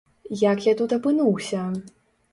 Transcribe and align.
Як 0.43 0.65
я 0.69 0.73
тут 0.79 0.95
апынуўся? 0.97 1.61